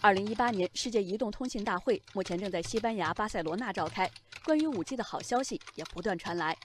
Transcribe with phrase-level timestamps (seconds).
[0.00, 4.08] 二零一八年世界移动通信大会目前正在西班牙巴塞罗那召开，
[4.44, 6.56] 关于五 G 的好消息也不断传来。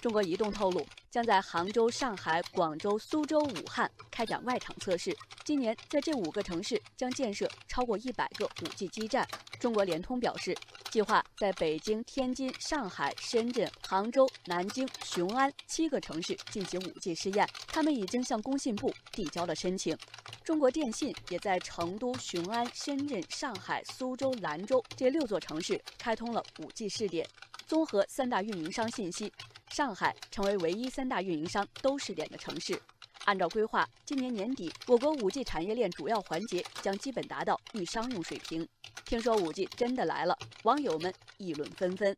[0.00, 5.16] 中国移动透露，将在杭州、上海、广州、苏州、武汉开展外场测试。
[5.44, 9.26] 今年在这五个城市将建设超过一百个五 G 基站。
[9.58, 10.56] 中国联通表示，
[10.88, 19.98] 计划在北京、天津、上海、深圳、杭州、南京、雄安七个城市进行五 G 试验，他们已经向工信部递交了申请。
[20.44, 27.28] 中国电信也在成都、雄安、深圳、上海、苏州、兰州这六座城市开通了 5G 试点。
[27.66, 29.30] 综合三大运营商信息，
[29.70, 32.80] 上海成为唯一三大运营商都试点的城市。
[33.24, 38.66] 按照规划，今年年底，我国 5G 产业链主要环节将基本达到预商用水平。
[39.04, 42.16] 听说 5G 真的来了，网友们议论纷纷。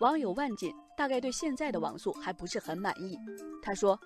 [0.00, 3.18] 网友万锦大概对现在的网速还不是很满意。
[3.62, 3.98] 他说：“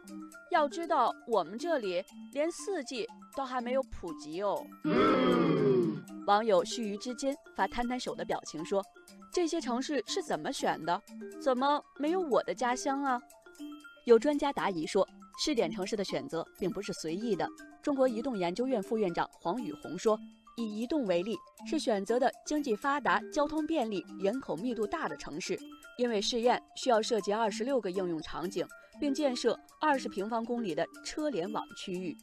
[0.51, 2.03] 要知道，我们这里
[2.33, 4.65] 连四 G 都还没有普及哦。”
[6.27, 8.83] 网友须臾之间发摊摊手的表情说
[9.33, 11.03] ：“这些城市是怎么选的？
[11.41, 13.21] 怎么没有我的家乡啊？”
[14.07, 15.07] 有专家答疑说，
[15.45, 17.49] 试点城市的选择并不是随意的。
[17.83, 20.19] 中国移动研究院副院长黄宇红说。
[20.57, 25.59] 以移动为例，是选择的经济发达、交通便利、人口密度大的城市，
[25.97, 28.67] 因为试验需要涉及二十六个应用场景，
[28.99, 32.15] 并建设二十平方公里的车联网区域。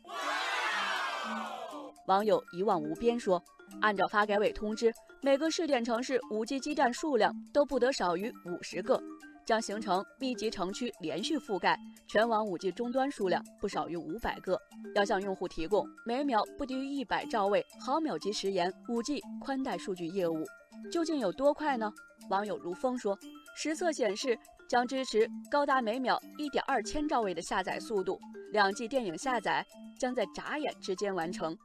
[2.08, 3.44] 网友一望无边说
[3.82, 9.02] ：“按照发改委通知，每个试点城市五 G 基站数量都不得少于五十个。”
[9.48, 14.60] 将形成密集城区连续覆盖，全网 5G 终端数量不少于五百个。
[14.94, 20.44] 要向用户提供每秒不低于一百兆位、毫秒级时延 5G 宽带数据业务，
[20.92, 21.90] 究竟有多快呢？
[22.30, 23.18] 网友如风说，
[23.60, 24.38] 实测显示
[24.70, 28.20] 将支持高达每秒一点二千兆位的下载速度，
[28.52, 29.66] 两 G 电影下载
[30.00, 31.58] 将在眨眼之间完成。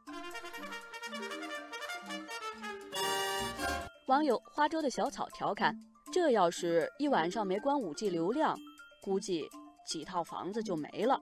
[4.07, 5.79] 网友花粥的小草调侃。
[6.11, 8.59] 这要是一晚上没关五 G 流量，
[9.03, 9.49] 估计
[9.87, 11.19] 几套房子就没了。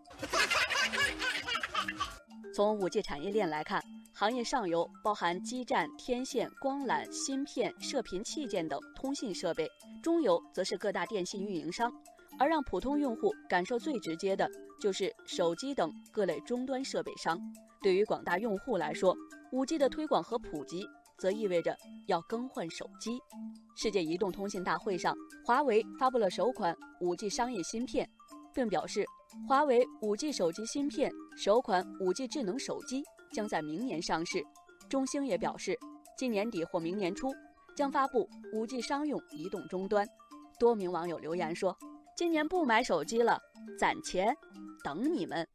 [2.55, 3.81] 从五 G 产业链来看，
[4.21, 9.67] 行业上游包含基站、天线、光缆、芯片、射频器件等通信设备，
[10.03, 11.91] 中游则是各大电信运营商，
[12.39, 14.47] 而让普通用户感受最直接的
[14.79, 17.41] 就是手机等各类终端设备商。
[17.81, 19.17] 对于广大用户来说，
[19.53, 20.87] 五 G 的推广和普及。
[21.19, 21.77] 则意味着
[22.07, 23.19] 要更换手机。
[23.77, 25.15] 世界移动通信大会上，
[25.45, 28.09] 华为发布了首款 5G 商业芯片，
[28.55, 29.05] 并表示，
[29.47, 33.03] 华为 5G 手机芯片首款 5G 智能手机
[33.33, 34.43] 将在明年上市。
[34.89, 35.79] 中兴也表示，
[36.17, 37.33] 今年底或明年初
[37.77, 40.07] 将发布 5G 商用移动终端。
[40.59, 41.77] 多名网友留言说
[42.17, 43.41] ：“今年不买手机了，
[43.79, 44.37] 攒钱，
[44.85, 45.47] 等你们。”